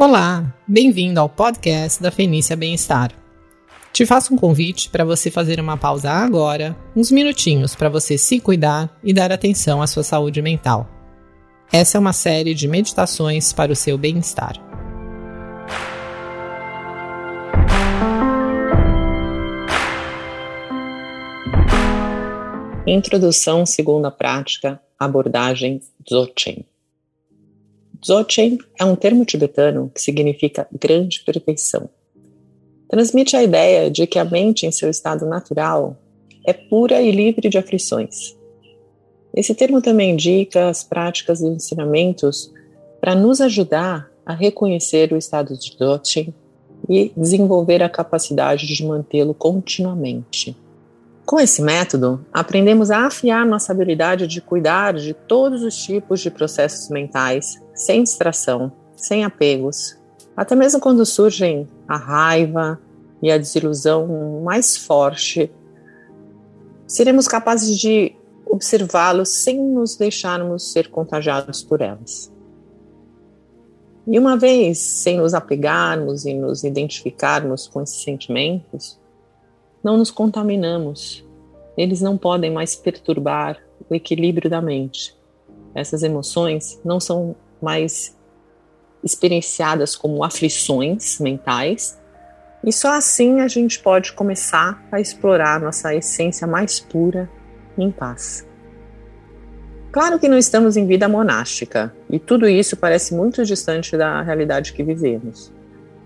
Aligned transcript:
Olá, 0.00 0.54
bem-vindo 0.64 1.18
ao 1.18 1.28
podcast 1.28 2.00
da 2.00 2.12
Fenícia 2.12 2.54
Bem-Estar. 2.54 3.10
Te 3.92 4.06
faço 4.06 4.32
um 4.32 4.36
convite 4.36 4.88
para 4.90 5.04
você 5.04 5.28
fazer 5.28 5.58
uma 5.58 5.76
pausa 5.76 6.08
agora, 6.08 6.76
uns 6.94 7.10
minutinhos 7.10 7.74
para 7.74 7.88
você 7.88 8.16
se 8.16 8.38
cuidar 8.38 8.96
e 9.02 9.12
dar 9.12 9.32
atenção 9.32 9.82
à 9.82 9.88
sua 9.88 10.04
saúde 10.04 10.40
mental. 10.40 10.88
Essa 11.72 11.98
é 11.98 12.00
uma 12.00 12.12
série 12.12 12.54
de 12.54 12.68
meditações 12.68 13.52
para 13.52 13.72
o 13.72 13.74
seu 13.74 13.98
bem-estar. 13.98 14.54
Introdução 22.86 23.66
segunda 23.66 24.12
prática, 24.12 24.80
abordagem 24.96 25.80
Dzogchen. 26.08 26.64
Dzogchen 28.00 28.58
é 28.78 28.84
um 28.84 28.94
termo 28.94 29.24
tibetano 29.24 29.90
que 29.94 30.00
significa 30.00 30.68
grande 30.72 31.22
perfeição. 31.24 31.88
Transmite 32.88 33.36
a 33.36 33.42
ideia 33.42 33.90
de 33.90 34.06
que 34.06 34.18
a 34.18 34.24
mente, 34.24 34.64
em 34.66 34.72
seu 34.72 34.88
estado 34.88 35.26
natural, 35.26 35.96
é 36.46 36.52
pura 36.52 37.02
e 37.02 37.10
livre 37.10 37.48
de 37.48 37.58
aflições. 37.58 38.36
Esse 39.34 39.54
termo 39.54 39.82
também 39.82 40.12
indica 40.12 40.68
as 40.68 40.82
práticas 40.82 41.40
e 41.40 41.46
ensinamentos 41.46 42.52
para 43.00 43.14
nos 43.14 43.40
ajudar 43.40 44.10
a 44.24 44.32
reconhecer 44.32 45.12
o 45.12 45.16
estado 45.16 45.56
de 45.56 45.76
Dzogchen 45.76 46.32
e 46.88 47.12
desenvolver 47.16 47.82
a 47.82 47.88
capacidade 47.88 48.66
de 48.66 48.84
mantê-lo 48.84 49.34
continuamente. 49.34 50.56
Com 51.26 51.38
esse 51.38 51.60
método, 51.60 52.24
aprendemos 52.32 52.90
a 52.90 53.06
afiar 53.06 53.44
nossa 53.44 53.70
habilidade 53.70 54.26
de 54.26 54.40
cuidar 54.40 54.94
de 54.94 55.12
todos 55.12 55.62
os 55.62 55.76
tipos 55.76 56.20
de 56.20 56.30
processos 56.30 56.88
mentais, 56.88 57.60
sem 57.78 58.02
distração, 58.02 58.70
sem 58.96 59.24
apegos, 59.24 59.96
até 60.36 60.54
mesmo 60.54 60.80
quando 60.80 61.06
surgem 61.06 61.68
a 61.86 61.96
raiva 61.96 62.78
e 63.22 63.30
a 63.30 63.38
desilusão 63.38 64.42
mais 64.44 64.76
forte, 64.76 65.50
seremos 66.86 67.26
capazes 67.26 67.78
de 67.78 68.14
observá-los 68.46 69.30
sem 69.30 69.60
nos 69.60 69.96
deixarmos 69.96 70.72
ser 70.72 70.90
contagiados 70.90 71.62
por 71.62 71.80
elas. 71.80 72.32
E 74.06 74.18
uma 74.18 74.36
vez 74.36 74.78
sem 74.78 75.18
nos 75.18 75.34
apegarmos 75.34 76.24
e 76.24 76.32
nos 76.34 76.64
identificarmos 76.64 77.68
com 77.68 77.82
esses 77.82 78.02
sentimentos, 78.02 78.98
não 79.84 79.96
nos 79.96 80.10
contaminamos. 80.10 81.24
Eles 81.76 82.00
não 82.00 82.16
podem 82.16 82.50
mais 82.50 82.74
perturbar 82.74 83.62
o 83.88 83.94
equilíbrio 83.94 84.48
da 84.48 84.62
mente. 84.62 85.16
Essas 85.74 86.02
emoções 86.02 86.80
não 86.84 86.98
são 86.98 87.36
mais 87.62 88.16
experienciadas 89.02 89.94
como 89.94 90.24
aflições 90.24 91.18
mentais, 91.20 91.98
e 92.64 92.72
só 92.72 92.92
assim 92.92 93.40
a 93.40 93.48
gente 93.48 93.78
pode 93.78 94.12
começar 94.12 94.82
a 94.90 95.00
explorar 95.00 95.60
nossa 95.60 95.94
essência 95.94 96.46
mais 96.46 96.80
pura 96.80 97.30
em 97.76 97.90
paz. 97.90 98.46
Claro 99.90 100.18
que 100.18 100.28
não 100.28 100.36
estamos 100.36 100.76
em 100.76 100.86
vida 100.86 101.08
monástica, 101.08 101.94
e 102.10 102.18
tudo 102.18 102.46
isso 102.46 102.76
parece 102.76 103.14
muito 103.14 103.44
distante 103.44 103.96
da 103.96 104.20
realidade 104.22 104.72
que 104.72 104.82
vivemos. 104.82 105.52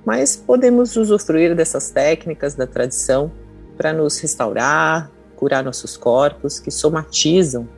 Mas 0.05 0.37
podemos 0.37 0.97
usufruir 0.97 1.55
dessas 1.57 1.91
técnicas 1.91 2.55
da 2.55 2.67
tradição 2.67 3.33
para 3.77 3.93
nos 3.93 4.19
restaurar, 4.21 5.11
curar 5.35 5.65
nossos 5.65 5.97
corpos, 5.97 6.61
que 6.61 6.71
somatizam 6.71 7.69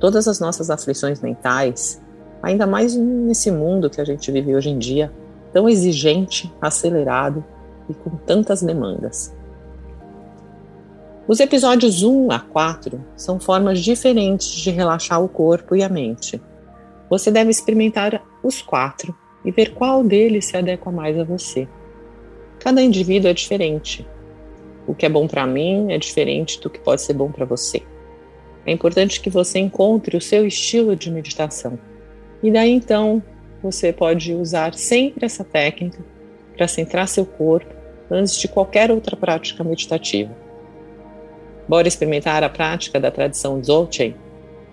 todas 0.00 0.26
as 0.26 0.40
nossas 0.40 0.70
aflições 0.70 1.20
mentais, 1.20 2.01
ainda 2.42 2.66
mais 2.66 2.96
nesse 2.96 3.50
mundo 3.50 3.88
que 3.88 4.00
a 4.00 4.04
gente 4.04 4.30
vive 4.30 4.54
hoje 4.54 4.70
em 4.70 4.78
dia, 4.78 5.12
tão 5.52 5.68
exigente, 5.68 6.52
acelerado 6.60 7.44
e 7.88 7.94
com 7.94 8.10
tantas 8.10 8.62
demandas. 8.62 9.34
Os 11.28 11.38
episódios 11.38 12.02
1 12.02 12.32
a 12.32 12.40
4 12.40 13.02
são 13.16 13.38
formas 13.38 13.80
diferentes 13.80 14.48
de 14.48 14.70
relaxar 14.70 15.22
o 15.22 15.28
corpo 15.28 15.76
e 15.76 15.82
a 15.82 15.88
mente. 15.88 16.42
Você 17.08 17.30
deve 17.30 17.50
experimentar 17.50 18.22
os 18.42 18.60
quatro 18.60 19.14
e 19.44 19.50
ver 19.50 19.74
qual 19.74 20.02
deles 20.02 20.46
se 20.46 20.56
adequa 20.56 20.90
mais 20.90 21.18
a 21.18 21.24
você. 21.24 21.68
Cada 22.58 22.82
indivíduo 22.82 23.30
é 23.30 23.34
diferente 23.34 24.06
o 24.86 24.94
que 24.94 25.06
é 25.06 25.08
bom 25.08 25.26
para 25.26 25.46
mim 25.46 25.92
é 25.92 25.98
diferente 25.98 26.60
do 26.60 26.68
que 26.68 26.80
pode 26.80 27.02
ser 27.02 27.14
bom 27.14 27.30
para 27.30 27.44
você. 27.44 27.82
É 28.66 28.72
importante 28.72 29.20
que 29.20 29.30
você 29.30 29.58
encontre 29.58 30.16
o 30.16 30.20
seu 30.20 30.46
estilo 30.46 30.96
de 30.96 31.10
meditação. 31.10 31.78
E 32.42 32.50
daí 32.50 32.72
então 32.72 33.22
você 33.62 33.92
pode 33.92 34.34
usar 34.34 34.74
sempre 34.74 35.24
essa 35.24 35.44
técnica 35.44 35.98
para 36.56 36.66
centrar 36.66 37.06
seu 37.06 37.24
corpo 37.24 37.72
antes 38.10 38.36
de 38.38 38.48
qualquer 38.48 38.90
outra 38.90 39.16
prática 39.16 39.62
meditativa. 39.62 40.34
Bora 41.68 41.86
experimentar 41.86 42.42
a 42.42 42.48
prática 42.48 42.98
da 42.98 43.10
tradição 43.10 43.60
Dzogchen, 43.60 44.14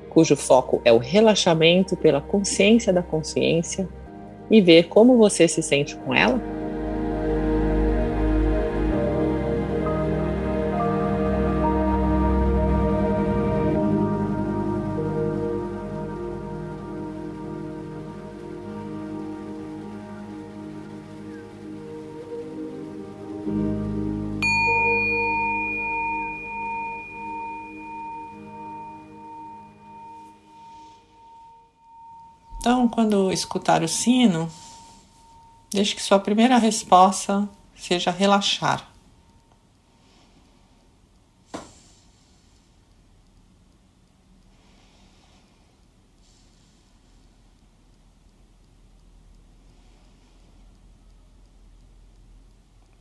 cujo 0.09 0.35
foco 0.35 0.81
é 0.83 0.91
o 0.91 0.97
relaxamento 0.97 1.95
pela 1.95 2.19
consciência 2.19 2.91
da 2.91 3.03
consciência 3.03 3.87
e 4.49 4.59
ver 4.59 4.87
como 4.87 5.17
você 5.17 5.47
se 5.47 5.61
sente 5.61 5.95
com 5.95 6.13
ela? 6.13 6.58
Então, 32.69 32.87
quando 32.87 33.31
escutar 33.31 33.81
o 33.81 33.87
sino, 33.87 34.47
deixe 35.71 35.95
que 35.95 36.01
sua 36.03 36.19
primeira 36.19 36.55
resposta 36.59 37.49
seja 37.75 38.11
relaxar. 38.11 38.87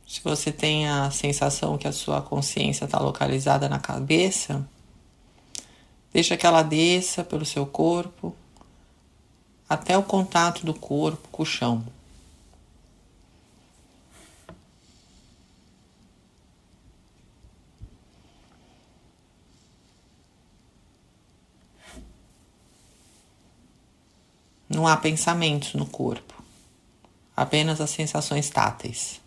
Se 0.07 0.19
você 0.23 0.51
tem 0.51 0.89
a 0.89 1.11
sensação 1.11 1.77
que 1.77 1.87
a 1.87 1.93
sua 1.93 2.23
consciência 2.23 2.85
está 2.85 2.97
localizada 2.97 3.69
na 3.69 3.77
cabeça, 3.77 4.67
deixa 6.11 6.35
que 6.35 6.47
ela 6.47 6.63
desça 6.63 7.23
pelo 7.23 7.45
seu 7.45 7.67
corpo 7.67 8.35
até 9.69 9.95
o 9.95 10.01
contato 10.01 10.65
do 10.65 10.73
corpo 10.73 11.27
com 11.29 11.43
o 11.43 11.45
chão. 11.45 11.85
Não 24.67 24.87
há 24.87 24.97
pensamentos 24.97 25.73
no 25.73 25.85
corpo, 25.85 26.33
apenas 27.35 27.81
as 27.81 27.89
sensações 27.89 28.49
táteis. 28.49 29.19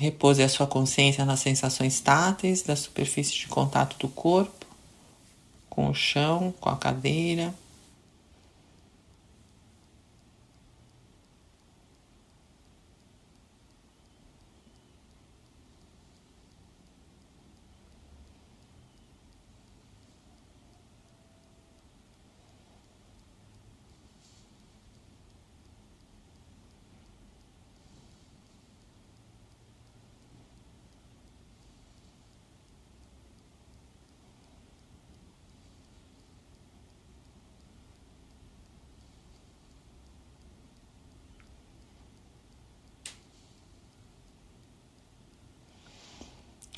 Repouse 0.00 0.40
a 0.40 0.48
sua 0.48 0.64
consciência 0.64 1.24
nas 1.24 1.40
sensações 1.40 1.98
táteis 1.98 2.62
da 2.62 2.76
superfície 2.76 3.36
de 3.36 3.48
contato 3.48 3.98
do 3.98 4.06
corpo, 4.06 4.64
com 5.68 5.90
o 5.90 5.94
chão, 5.94 6.54
com 6.60 6.68
a 6.68 6.76
cadeira. 6.76 7.52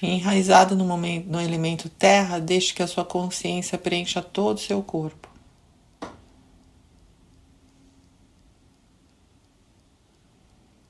Enraizado 0.03 0.75
no, 0.75 0.85
momento, 0.85 1.29
no 1.29 1.41
elemento 1.41 1.89
terra, 1.89 2.39
deixe 2.39 2.73
que 2.73 2.83
a 2.83 2.87
sua 2.87 3.05
consciência 3.05 3.77
preencha 3.77 4.23
todo 4.23 4.57
o 4.57 4.61
seu 4.61 4.83
corpo. 4.83 5.29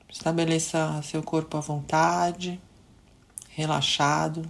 Estabeleça 0.09 1.01
seu 1.03 1.21
corpo 1.21 1.57
à 1.57 1.59
vontade, 1.59 2.61
relaxado 3.49 4.49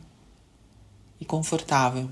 e 1.19 1.25
confortável. 1.25 2.09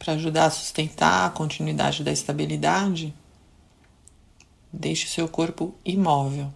Para 0.00 0.14
ajudar 0.14 0.46
a 0.46 0.50
sustentar 0.50 1.26
a 1.26 1.30
continuidade 1.30 2.02
da 2.02 2.10
estabilidade, 2.10 3.14
deixe 4.72 5.06
seu 5.06 5.28
corpo 5.28 5.74
imóvel. 5.84 6.50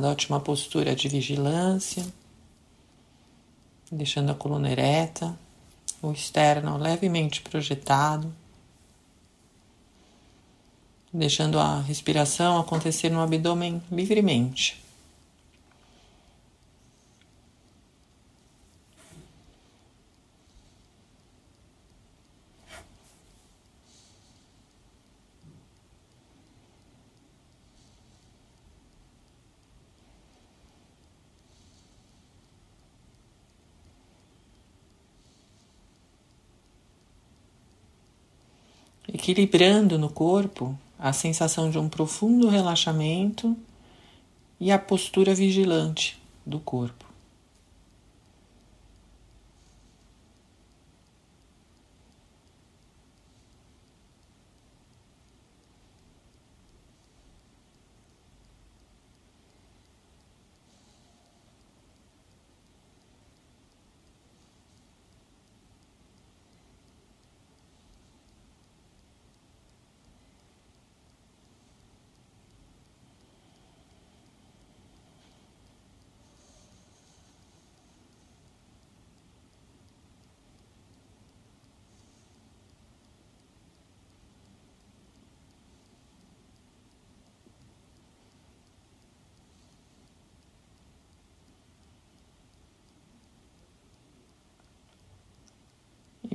Adote 0.00 0.30
uma 0.30 0.40
postura 0.40 0.96
de 0.96 1.08
vigilância, 1.08 2.02
deixando 3.92 4.32
a 4.32 4.34
coluna 4.34 4.72
ereta, 4.72 5.38
o 6.00 6.10
externo 6.10 6.78
levemente 6.78 7.42
projetado, 7.42 8.34
deixando 11.12 11.60
a 11.60 11.82
respiração 11.82 12.58
acontecer 12.58 13.10
no 13.10 13.20
abdômen 13.20 13.82
livremente. 13.92 14.82
Equilibrando 39.30 39.96
no 39.96 40.10
corpo 40.10 40.76
a 40.98 41.12
sensação 41.12 41.70
de 41.70 41.78
um 41.78 41.88
profundo 41.88 42.48
relaxamento 42.48 43.56
e 44.58 44.70
a 44.72 44.78
postura 44.78 45.34
vigilante 45.34 46.20
do 46.44 46.58
corpo. 46.58 47.09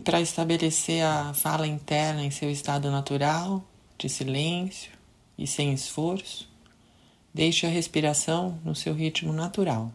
Para 0.05 0.21
estabelecer 0.21 1.03
a 1.03 1.33
fala 1.33 1.65
interna 1.65 2.23
em 2.23 2.29
seu 2.29 2.51
estado 2.51 2.91
natural, 2.91 3.63
de 3.97 4.07
silêncio 4.07 4.91
e 5.35 5.47
sem 5.47 5.73
esforço, 5.73 6.47
deixe 7.33 7.65
a 7.65 7.69
respiração 7.69 8.59
no 8.63 8.75
seu 8.75 8.93
ritmo 8.93 9.33
natural. 9.33 9.91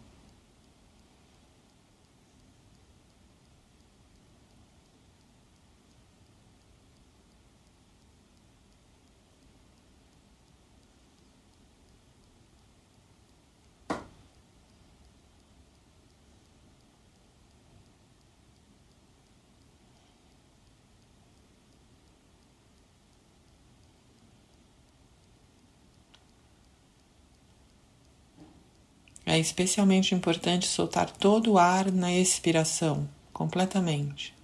É 29.30 29.38
especialmente 29.38 30.12
importante 30.12 30.66
soltar 30.66 31.08
todo 31.08 31.52
o 31.52 31.58
ar 31.58 31.92
na 31.92 32.12
expiração, 32.12 33.08
completamente, 33.32 34.34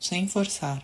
sem 0.00 0.26
forçar. 0.26 0.82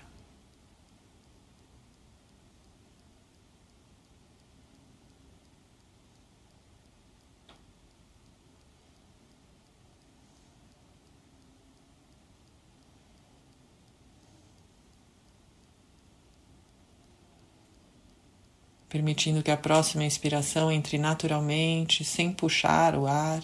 Permitindo 18.90 19.42
que 19.42 19.50
a 19.50 19.56
próxima 19.56 20.04
inspiração 20.04 20.70
entre 20.70 20.98
naturalmente, 20.98 22.04
sem 22.04 22.32
puxar 22.32 22.94
o 22.96 23.06
ar 23.06 23.40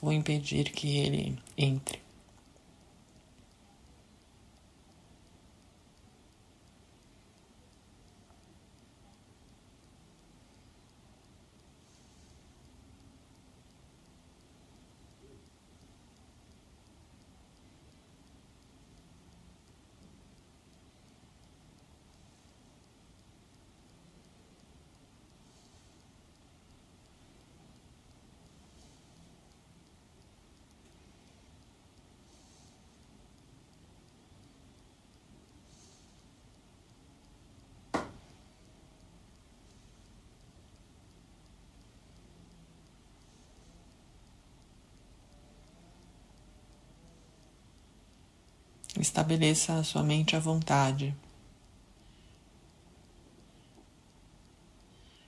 ou 0.00 0.12
impedir 0.12 0.70
que 0.70 0.96
ele 0.96 1.38
entre. 1.56 2.07
Estabeleça 49.00 49.74
a 49.74 49.84
sua 49.84 50.02
mente 50.02 50.34
à 50.34 50.40
vontade. 50.40 51.14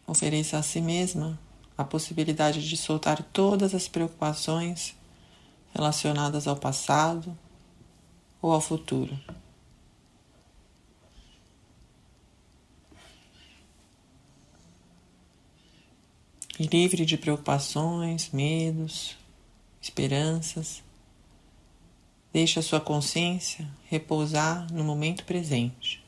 Ofereça 0.06 0.58
a 0.58 0.62
si 0.62 0.80
mesma 0.80 1.38
a 1.78 1.84
possibilidade 1.84 2.68
de 2.68 2.76
soltar 2.76 3.22
todas 3.22 3.74
as 3.74 3.86
preocupações 3.86 4.94
relacionadas 5.72 6.48
ao 6.48 6.56
passado 6.56 7.38
ou 8.42 8.52
ao 8.52 8.60
futuro. 8.60 9.18
E 16.58 16.66
livre 16.66 17.06
de 17.06 17.16
preocupações, 17.16 18.30
medos, 18.32 19.16
esperanças, 19.80 20.82
deixe 22.32 22.58
a 22.58 22.62
sua 22.62 22.80
consciência 22.80 23.66
repousar 23.88 24.66
no 24.72 24.84
momento 24.84 25.24
presente. 25.24 26.02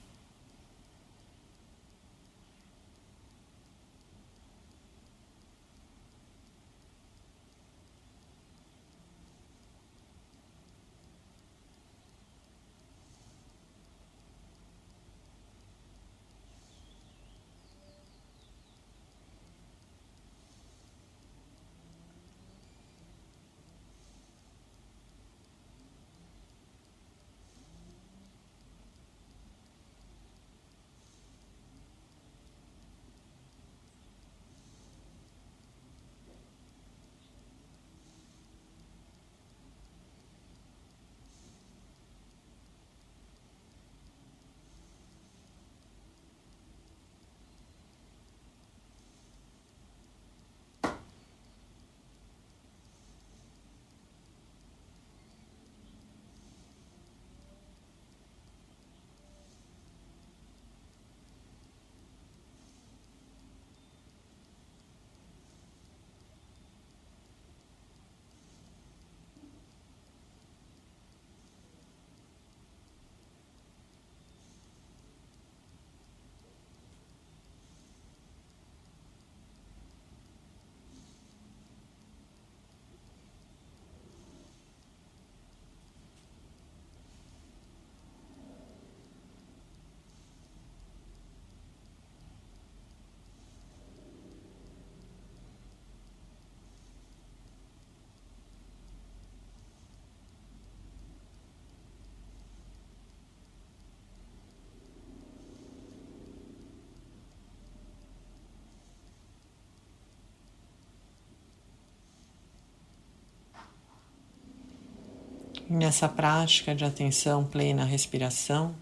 Nessa 115.69 116.09
prática 116.09 116.75
de 116.75 116.85
atenção 116.85 117.45
plena 117.45 117.83
à 117.83 117.87
respiração, 117.87 118.75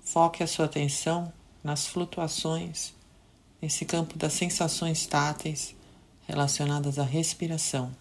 foque 0.00 0.42
a 0.42 0.46
sua 0.46 0.66
atenção 0.66 1.32
nas 1.62 1.86
flutuações 1.86 2.94
nesse 3.60 3.84
campo 3.84 4.16
das 4.18 4.32
sensações 4.32 5.06
táteis 5.06 5.74
relacionadas 6.26 6.98
à 6.98 7.02
respiração. 7.02 7.94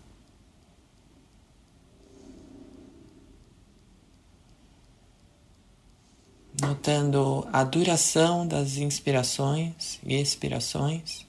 Notando 6.61 7.47
a 7.51 7.63
duração 7.63 8.47
das 8.47 8.77
inspirações 8.77 9.99
e 10.03 10.15
expirações, 10.15 11.25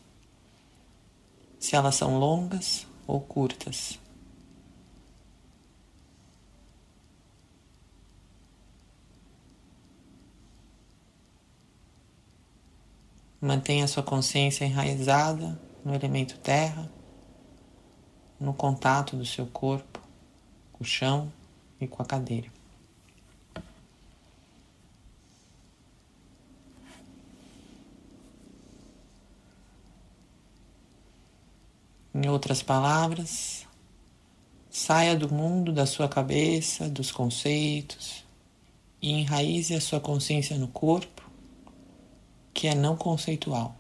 se 1.58 1.74
elas 1.74 1.96
são 1.96 2.18
longas 2.18 2.86
ou 3.06 3.20
curtas. 3.20 3.98
Mantenha 13.40 13.86
sua 13.86 14.02
consciência 14.02 14.64
enraizada 14.64 15.60
no 15.84 15.94
elemento 15.94 16.38
terra, 16.38 16.90
no 18.40 18.54
contato 18.54 19.14
do 19.14 19.26
seu 19.26 19.46
corpo 19.46 20.00
com 20.72 20.82
o 20.82 20.86
chão 20.86 21.30
e 21.80 21.86
com 21.86 22.02
a 22.02 22.06
cadeira. 22.06 22.48
Em 32.14 32.26
outras 32.30 32.62
palavras, 32.62 33.66
saia 34.70 35.14
do 35.14 35.32
mundo 35.32 35.70
da 35.70 35.84
sua 35.84 36.08
cabeça, 36.08 36.88
dos 36.88 37.12
conceitos 37.12 38.24
e 39.02 39.10
enraize 39.10 39.74
a 39.74 39.80
sua 39.82 40.00
consciência 40.00 40.56
no 40.56 40.68
corpo 40.68 41.25
que 42.66 42.70
é 42.70 42.74
não 42.74 42.96
conceitual. 42.96 43.76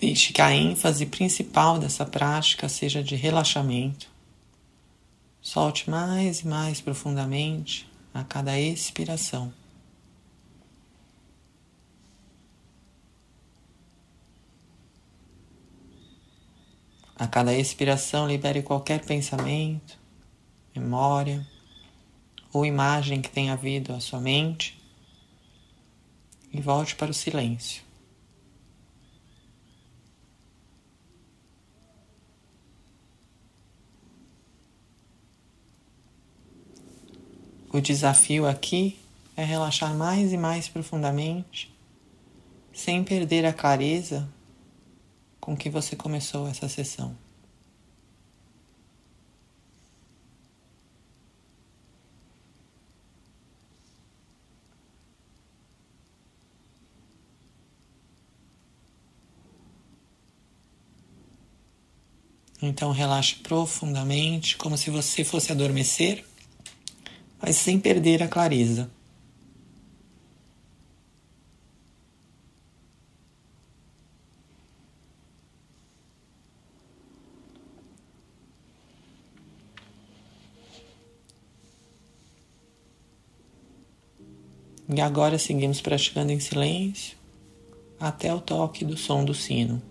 Deixe 0.00 0.32
que 0.32 0.40
a 0.40 0.54
ênfase 0.54 1.06
principal 1.06 1.76
dessa 1.76 2.06
prática 2.06 2.68
seja 2.68 3.02
de 3.02 3.16
relaxamento. 3.16 4.08
Solte 5.40 5.90
mais 5.90 6.40
e 6.40 6.46
mais 6.46 6.80
profundamente 6.80 7.90
a 8.14 8.22
cada 8.22 8.56
expiração. 8.58 9.52
A 17.16 17.26
cada 17.26 17.52
expiração, 17.52 18.28
libere 18.28 18.62
qualquer 18.62 19.04
pensamento, 19.04 19.98
memória 20.76 21.44
ou 22.52 22.64
imagem 22.64 23.20
que 23.20 23.28
tenha 23.28 23.54
havido 23.54 23.92
à 23.92 23.98
sua 23.98 24.20
mente 24.20 24.80
e 26.52 26.60
volte 26.60 26.94
para 26.94 27.10
o 27.10 27.14
silêncio. 27.14 27.87
O 37.70 37.80
desafio 37.80 38.46
aqui 38.46 38.98
é 39.36 39.44
relaxar 39.44 39.94
mais 39.94 40.32
e 40.32 40.38
mais 40.38 40.68
profundamente, 40.68 41.70
sem 42.72 43.04
perder 43.04 43.44
a 43.44 43.52
clareza 43.52 44.28
com 45.38 45.54
que 45.54 45.68
você 45.68 45.94
começou 45.94 46.48
essa 46.48 46.66
sessão. 46.66 47.14
Então 62.60 62.90
relaxe 62.90 63.36
profundamente, 63.36 64.56
como 64.56 64.76
se 64.76 64.90
você 64.90 65.22
fosse 65.22 65.52
adormecer, 65.52 66.24
mas 67.40 67.56
sem 67.56 67.78
perder 67.78 68.22
a 68.22 68.28
clareza. 68.28 68.90
E 84.90 85.00
agora 85.02 85.38
seguimos 85.38 85.82
praticando 85.82 86.32
em 86.32 86.40
silêncio 86.40 87.16
até 88.00 88.32
o 88.32 88.40
toque 88.40 88.84
do 88.84 88.96
som 88.96 89.22
do 89.24 89.34
sino. 89.34 89.82